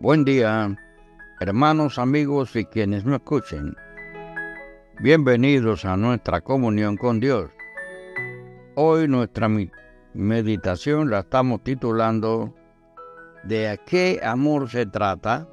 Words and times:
Buen 0.00 0.24
día, 0.24 0.78
hermanos, 1.40 1.98
amigos 1.98 2.54
y 2.54 2.64
quienes 2.64 3.04
me 3.04 3.16
escuchen. 3.16 3.74
Bienvenidos 5.00 5.84
a 5.84 5.96
nuestra 5.96 6.40
comunión 6.40 6.96
con 6.96 7.18
Dios. 7.18 7.50
Hoy 8.76 9.08
nuestra 9.08 9.50
meditación 10.14 11.10
la 11.10 11.18
estamos 11.18 11.64
titulando 11.64 12.54
¿De 13.42 13.76
qué 13.86 14.20
amor 14.22 14.70
se 14.70 14.86
trata? 14.86 15.48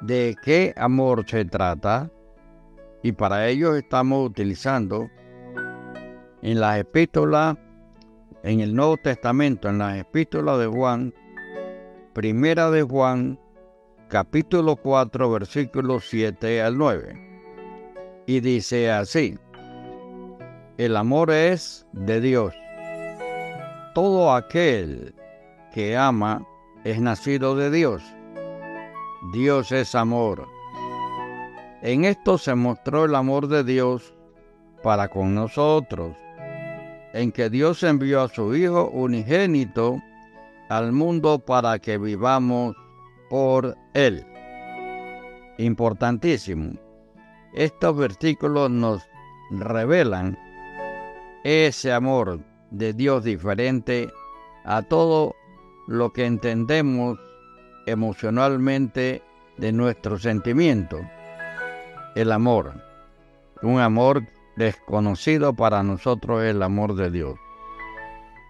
¿De 0.00 0.34
qué 0.42 0.74
amor 0.76 1.24
se 1.24 1.44
trata? 1.44 2.10
Y 3.04 3.12
para 3.12 3.46
ello 3.46 3.76
estamos 3.76 4.28
utilizando 4.28 5.08
en 6.42 6.58
las 6.58 6.80
epístolas, 6.80 7.56
en 8.42 8.58
el 8.58 8.74
Nuevo 8.74 8.96
Testamento, 8.96 9.68
en 9.68 9.78
las 9.78 9.96
epístolas 9.96 10.58
de 10.58 10.66
Juan, 10.66 11.14
Primera 12.18 12.68
de 12.72 12.82
Juan, 12.82 13.38
capítulo 14.08 14.74
4, 14.74 15.30
versículos 15.30 16.04
7 16.08 16.62
al 16.62 16.76
9. 16.76 17.14
Y 18.26 18.40
dice 18.40 18.90
así, 18.90 19.38
el 20.78 20.96
amor 20.96 21.30
es 21.30 21.86
de 21.92 22.20
Dios. 22.20 22.56
Todo 23.94 24.34
aquel 24.34 25.14
que 25.72 25.96
ama 25.96 26.44
es 26.82 27.00
nacido 27.00 27.54
de 27.54 27.70
Dios. 27.70 28.02
Dios 29.32 29.70
es 29.70 29.94
amor. 29.94 30.44
En 31.82 32.04
esto 32.04 32.36
se 32.36 32.56
mostró 32.56 33.04
el 33.04 33.14
amor 33.14 33.46
de 33.46 33.62
Dios 33.62 34.12
para 34.82 35.06
con 35.06 35.36
nosotros, 35.36 36.16
en 37.12 37.30
que 37.30 37.48
Dios 37.48 37.84
envió 37.84 38.22
a 38.22 38.28
su 38.28 38.56
Hijo 38.56 38.90
unigénito 38.90 40.02
al 40.68 40.92
mundo 40.92 41.38
para 41.38 41.78
que 41.78 41.98
vivamos 41.98 42.76
por 43.28 43.76
Él. 43.94 44.26
Importantísimo. 45.58 46.72
Estos 47.54 47.96
versículos 47.96 48.70
nos 48.70 49.02
revelan 49.50 50.38
ese 51.44 51.92
amor 51.92 52.40
de 52.70 52.92
Dios 52.92 53.24
diferente 53.24 54.12
a 54.64 54.82
todo 54.82 55.34
lo 55.86 56.12
que 56.12 56.26
entendemos 56.26 57.18
emocionalmente 57.86 59.22
de 59.56 59.72
nuestro 59.72 60.18
sentimiento. 60.18 61.00
El 62.14 62.32
amor. 62.32 62.74
Un 63.62 63.80
amor 63.80 64.22
desconocido 64.56 65.54
para 65.54 65.82
nosotros 65.82 66.42
el 66.44 66.62
amor 66.62 66.94
de 66.94 67.10
Dios. 67.10 67.38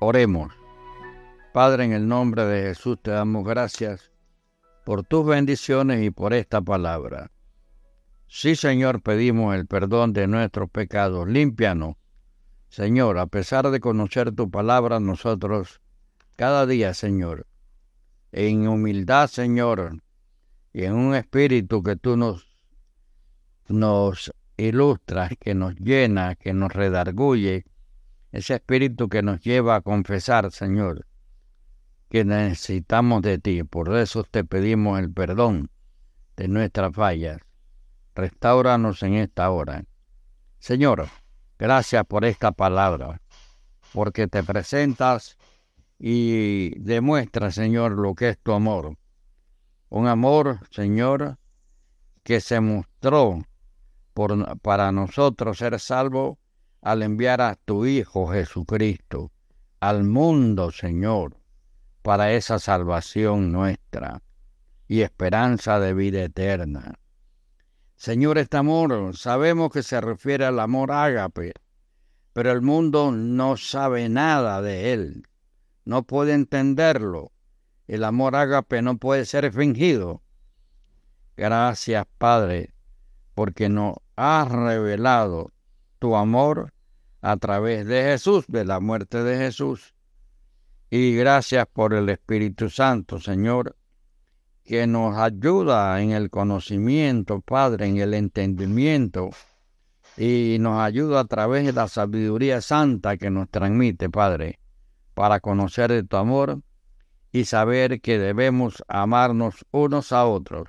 Oremos. 0.00 0.63
Padre, 1.54 1.84
en 1.84 1.92
el 1.92 2.08
nombre 2.08 2.44
de 2.46 2.62
Jesús 2.62 2.98
te 3.00 3.12
damos 3.12 3.44
gracias 3.44 4.10
por 4.84 5.04
tus 5.04 5.24
bendiciones 5.24 6.02
y 6.02 6.10
por 6.10 6.34
esta 6.34 6.60
palabra. 6.60 7.30
Sí, 8.26 8.56
Señor, 8.56 9.02
pedimos 9.02 9.54
el 9.54 9.64
perdón 9.68 10.12
de 10.12 10.26
nuestros 10.26 10.68
pecados. 10.68 11.28
Límpianos. 11.28 11.94
Señor, 12.70 13.18
a 13.18 13.28
pesar 13.28 13.70
de 13.70 13.78
conocer 13.78 14.32
tu 14.32 14.50
palabra, 14.50 14.98
nosotros 14.98 15.80
cada 16.34 16.66
día, 16.66 16.92
Señor, 16.92 17.46
en 18.32 18.66
humildad, 18.66 19.28
Señor, 19.28 20.02
y 20.72 20.82
en 20.82 20.94
un 20.94 21.14
espíritu 21.14 21.84
que 21.84 21.94
tú 21.94 22.16
nos, 22.16 22.58
nos 23.68 24.32
ilustras, 24.56 25.30
que 25.38 25.54
nos 25.54 25.76
llena, 25.76 26.34
que 26.34 26.52
nos 26.52 26.72
redarguye, 26.72 27.64
ese 28.32 28.54
espíritu 28.54 29.08
que 29.08 29.22
nos 29.22 29.40
lleva 29.40 29.76
a 29.76 29.82
confesar, 29.82 30.50
Señor, 30.50 31.06
que 32.08 32.24
necesitamos 32.24 33.22
de 33.22 33.38
ti. 33.38 33.62
Por 33.64 33.96
eso 33.96 34.24
te 34.24 34.44
pedimos 34.44 34.98
el 34.98 35.12
perdón 35.12 35.70
de 36.36 36.48
nuestras 36.48 36.94
fallas. 36.94 37.40
Restauranos 38.14 39.02
en 39.02 39.14
esta 39.14 39.50
hora. 39.50 39.84
Señor, 40.58 41.08
gracias 41.58 42.04
por 42.06 42.24
esta 42.24 42.52
palabra, 42.52 43.20
porque 43.92 44.28
te 44.28 44.42
presentas 44.42 45.36
y 45.98 46.78
demuestras, 46.78 47.54
Señor, 47.54 47.92
lo 47.92 48.14
que 48.14 48.30
es 48.30 48.38
tu 48.38 48.52
amor. 48.52 48.96
Un 49.88 50.06
amor, 50.06 50.60
Señor, 50.70 51.38
que 52.22 52.40
se 52.40 52.60
mostró 52.60 53.44
para 54.62 54.92
nosotros 54.92 55.58
ser 55.58 55.78
salvo 55.80 56.38
al 56.80 57.02
enviar 57.02 57.40
a 57.40 57.56
tu 57.56 57.86
Hijo 57.86 58.28
Jesucristo 58.28 59.32
al 59.80 60.04
mundo, 60.04 60.70
Señor 60.70 61.43
para 62.04 62.32
esa 62.32 62.58
salvación 62.58 63.50
nuestra 63.50 64.20
y 64.86 65.00
esperanza 65.00 65.80
de 65.80 65.94
vida 65.94 66.22
eterna. 66.22 66.98
Señor, 67.96 68.36
este 68.36 68.58
amor 68.58 69.16
sabemos 69.16 69.70
que 69.70 69.82
se 69.82 70.02
refiere 70.02 70.44
al 70.44 70.60
amor 70.60 70.92
ágape, 70.92 71.54
pero 72.34 72.52
el 72.52 72.60
mundo 72.60 73.10
no 73.10 73.56
sabe 73.56 74.10
nada 74.10 74.60
de 74.60 74.92
él, 74.92 75.26
no 75.86 76.02
puede 76.02 76.34
entenderlo. 76.34 77.32
El 77.88 78.04
amor 78.04 78.36
ágape 78.36 78.82
no 78.82 78.98
puede 78.98 79.24
ser 79.24 79.50
fingido. 79.50 80.20
Gracias, 81.38 82.04
Padre, 82.18 82.74
porque 83.34 83.70
nos 83.70 83.94
has 84.16 84.52
revelado 84.52 85.52
tu 86.00 86.16
amor 86.16 86.74
a 87.22 87.38
través 87.38 87.86
de 87.86 88.02
Jesús, 88.02 88.44
de 88.48 88.66
la 88.66 88.78
muerte 88.78 89.24
de 89.24 89.38
Jesús 89.38 89.94
y 90.96 91.16
gracias 91.16 91.66
por 91.66 91.92
el 91.92 92.08
Espíritu 92.08 92.70
Santo, 92.70 93.18
Señor, 93.18 93.76
que 94.62 94.86
nos 94.86 95.16
ayuda 95.18 96.00
en 96.00 96.12
el 96.12 96.30
conocimiento, 96.30 97.40
Padre, 97.40 97.88
en 97.88 97.96
el 97.96 98.14
entendimiento, 98.14 99.30
y 100.16 100.58
nos 100.60 100.78
ayuda 100.78 101.18
a 101.18 101.24
través 101.24 101.66
de 101.66 101.72
la 101.72 101.88
sabiduría 101.88 102.60
santa 102.60 103.16
que 103.16 103.28
nos 103.28 103.50
transmite, 103.50 104.08
Padre, 104.08 104.60
para 105.14 105.40
conocer 105.40 105.90
de 105.90 106.04
tu 106.04 106.16
amor 106.16 106.60
y 107.32 107.46
saber 107.46 108.00
que 108.00 108.20
debemos 108.20 108.84
amarnos 108.86 109.66
unos 109.72 110.12
a 110.12 110.24
otros. 110.26 110.68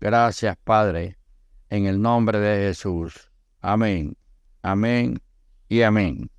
Gracias, 0.00 0.56
Padre, 0.64 1.18
en 1.68 1.84
el 1.84 2.00
nombre 2.00 2.40
de 2.40 2.68
Jesús. 2.68 3.30
Amén, 3.60 4.16
amén 4.62 5.20
y 5.68 5.82
amén. 5.82 6.30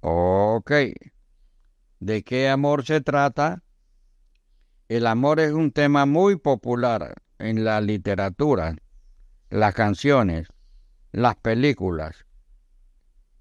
Ok. 0.00 0.72
¿De 2.00 2.22
qué 2.22 2.48
amor 2.48 2.84
se 2.84 3.00
trata? 3.00 3.62
El 4.88 5.06
amor 5.06 5.40
es 5.40 5.52
un 5.52 5.72
tema 5.72 6.04
muy 6.04 6.36
popular 6.36 7.14
en 7.38 7.64
la 7.64 7.80
literatura, 7.80 8.76
las 9.48 9.74
canciones, 9.74 10.48
las 11.12 11.36
películas. 11.36 12.26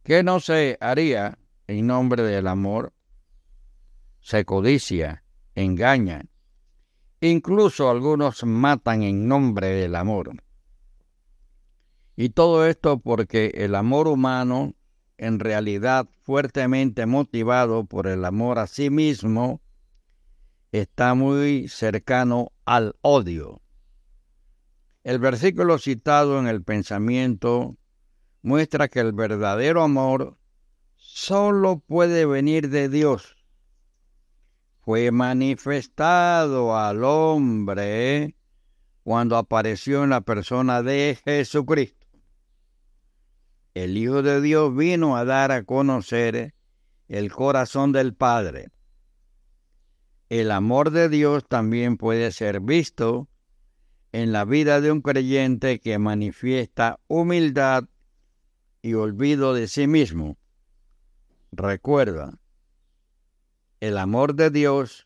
¿Qué 0.04 0.24
no 0.24 0.40
se 0.40 0.78
haría 0.80 1.38
en 1.68 1.88
nombre 1.88 2.24
del 2.24 2.48
amor? 2.48 2.94
Se 4.22 4.46
codicia, 4.46 5.24
engaña. 5.54 6.26
Incluso 7.20 7.90
algunos 7.90 8.44
matan 8.46 9.04
en 9.04 9.28
nombre 9.28 9.68
del 9.68 9.96
amor. 9.96 10.32
Y 12.16 12.30
todo 12.30 12.66
esto 12.66 13.00
porque 13.00 13.52
el 13.56 13.76
amor 13.76 14.08
humano 14.08 14.76
en 15.18 15.40
realidad 15.40 16.08
fuertemente 16.24 17.06
motivado 17.06 17.86
por 17.86 18.08
el 18.08 18.26
amor 18.26 18.59
a 18.59 18.68
sí 18.68 18.90
mismo, 18.90 19.62
está 20.72 21.14
muy 21.14 21.68
cercano 21.68 22.52
al 22.66 22.96
odio. 23.02 23.62
El 25.03 25.20
versículo 25.20 25.78
citado 25.78 26.40
en 26.40 26.48
el 26.48 26.64
pensamiento 26.64 27.78
muestra 28.42 28.88
que 28.88 29.00
el 29.00 29.14
verdadero 29.14 29.84
amor 29.84 30.38
solo 30.98 31.80
puede 31.80 32.26
venir 32.26 32.70
de 32.70 32.90
Dios. 32.90 33.36
Fue 34.82 35.12
manifestado 35.12 36.78
al 36.78 37.03
hombre 37.03 38.35
cuando 39.03 39.38
apareció 39.38 40.03
en 40.03 40.09
la 40.09 40.22
persona 40.22 40.82
de 40.84 41.17
Jesucristo 41.23 41.95
el 43.76 43.98
Hijo 43.98 44.24
de 44.24 44.42
Dios 44.42 44.76
vino 44.76 45.18
a 45.18 45.26
dar 45.26 45.52
a 45.52 45.64
conocer 45.64 46.56
el 47.10 47.32
corazón 47.32 47.92
del 47.92 48.16
Padre. 48.16 48.70
El 50.30 50.50
amor 50.50 50.92
de 50.92 51.10
Dios 51.10 51.46
también 51.48 51.98
puede 51.98 52.32
ser 52.32 52.62
visto 52.62 53.28
en 54.14 54.32
la 54.32 54.46
vida 54.46 54.80
de 54.80 54.94
un 54.94 55.02
creyente 55.02 55.80
que 55.80 56.00
manifiesta 56.00 57.00
humildad 57.08 57.84
y 58.82 58.94
olvido 58.94 59.54
de 59.54 59.68
sí 59.68 59.88
mismo. 59.88 60.38
Recuerda, 61.52 62.40
el 63.82 63.98
amor 63.98 64.36
de 64.36 64.52
Dios 64.52 65.06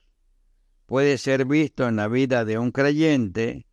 puede 0.86 1.18
ser 1.18 1.46
visto 1.46 1.88
en 1.88 1.96
la 1.96 2.08
vida 2.08 2.46
de 2.46 2.60
un 2.60 2.72
creyente 2.72 3.66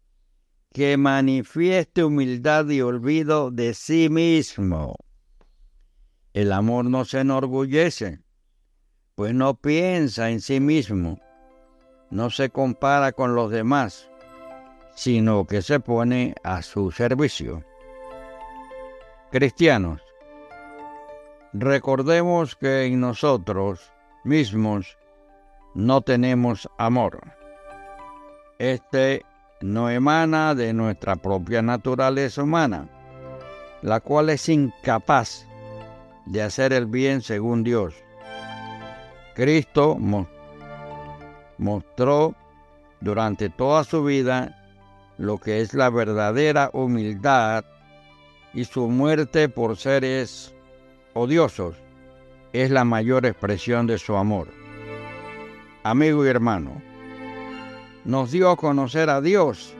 que 0.76 0.98
manifieste 0.98 2.04
humildad 2.04 2.68
y 2.68 2.82
olvido 2.82 3.50
de 3.50 3.72
sí 3.72 4.10
mismo. 4.10 4.94
El 6.34 6.52
amor 6.52 6.84
no 6.84 7.06
se 7.06 7.20
enorgullece, 7.20 8.20
pues 9.14 9.32
no 9.32 9.54
piensa 9.54 10.28
en 10.28 10.42
sí 10.42 10.60
mismo, 10.60 11.18
no 12.10 12.28
se 12.28 12.50
compara 12.50 13.12
con 13.12 13.34
los 13.34 13.50
demás, 13.50 14.10
sino 14.94 15.46
que 15.46 15.62
se 15.62 15.80
pone 15.80 16.34
a 16.44 16.60
su 16.60 16.90
servicio. 16.90 17.64
Cristianos, 19.32 20.02
recordemos 21.54 22.54
que 22.54 22.84
en 22.84 23.00
nosotros 23.00 23.94
mismos 24.24 24.98
no 25.74 26.02
tenemos 26.02 26.68
amor. 26.76 27.18
Este 28.58 29.24
no 29.60 29.90
emana 29.90 30.54
de 30.54 30.72
nuestra 30.72 31.16
propia 31.16 31.62
naturaleza 31.62 32.42
humana, 32.42 32.88
la 33.82 34.00
cual 34.00 34.30
es 34.30 34.48
incapaz 34.48 35.46
de 36.26 36.42
hacer 36.42 36.72
el 36.72 36.86
bien 36.86 37.22
según 37.22 37.62
Dios. 37.64 37.94
Cristo 39.34 39.96
mostró 41.58 42.34
durante 43.00 43.50
toda 43.50 43.84
su 43.84 44.04
vida 44.04 44.62
lo 45.18 45.38
que 45.38 45.60
es 45.60 45.74
la 45.74 45.90
verdadera 45.90 46.70
humildad 46.72 47.64
y 48.52 48.64
su 48.64 48.88
muerte 48.88 49.48
por 49.48 49.76
seres 49.76 50.54
odiosos 51.14 51.76
es 52.52 52.70
la 52.70 52.84
mayor 52.84 53.26
expresión 53.26 53.86
de 53.86 53.98
su 53.98 54.16
amor. 54.16 54.48
Amigo 55.82 56.24
y 56.24 56.28
hermano, 56.28 56.82
nos 58.06 58.30
dio 58.30 58.50
a 58.50 58.56
conocer 58.56 59.10
a 59.10 59.20
Dios, 59.20 59.74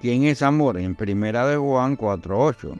quien 0.00 0.24
es 0.24 0.42
amor, 0.42 0.78
en 0.78 0.94
primera 0.94 1.46
de 1.46 1.56
Juan 1.56 1.96
4.8. 1.96 2.78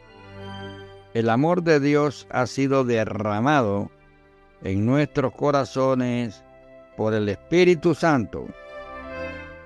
El 1.15 1.31
amor 1.31 1.63
de 1.63 1.81
Dios 1.81 2.27
ha 2.31 2.47
sido 2.47 2.85
derramado 2.85 3.91
en 4.63 4.85
nuestros 4.85 5.33
corazones 5.35 6.45
por 6.97 7.15
el 7.15 7.31
Espíritu 7.31 7.95
Santo. 7.95 8.47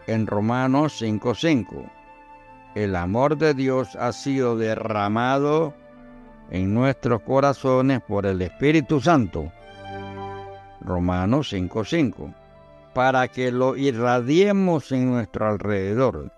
En 0.06 0.26
Romanos 0.26 1.02
5.5, 1.02 1.90
el 2.76 2.94
amor 2.94 3.36
de 3.36 3.54
Dios 3.54 3.96
ha 3.96 4.12
sido 4.12 4.56
derramado 4.56 5.74
en 6.50 6.72
nuestros 6.72 7.22
corazones 7.22 8.02
por 8.02 8.24
el 8.24 8.40
Espíritu 8.40 9.00
Santo. 9.00 9.52
Romanos 10.80 11.52
5.5, 11.52 12.34
para 12.94 13.28
que 13.28 13.50
lo 13.50 13.76
irradiemos 13.76 14.92
en 14.92 15.10
nuestro 15.10 15.48
alrededor. 15.48 16.32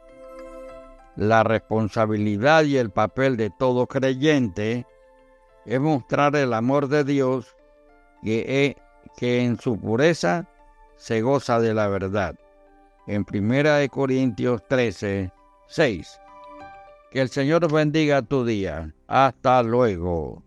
La 1.17 1.45
responsabilidad 1.45 2.65
y 2.65 2.77
el 2.77 2.91
papel 2.91 3.37
de 3.37 3.51
todo 3.51 3.87
creyente 3.87 4.87
es 5.65 5.81
mostrar 5.81 6.35
el 6.37 6.53
amor 6.53 6.89
de 6.89 7.05
Dios 7.05 7.55
que, 8.23 8.77
que 9.17 9.45
en 9.45 9.59
su 9.59 9.79
pureza 9.79 10.49
se 10.97 11.23
goza 11.23 11.61
de 11.61 11.75
la 11.75 11.89
verdad. 11.89 12.37
En 13.06 13.27
1 13.31 13.89
Corintios 13.91 14.67
13, 14.69 15.31
6. 15.69 16.21
Que 17.11 17.21
el 17.21 17.29
Señor 17.29 17.71
bendiga 17.71 18.23
tu 18.23 18.45
día. 18.45 18.93
Hasta 19.06 19.62
luego. 19.62 20.43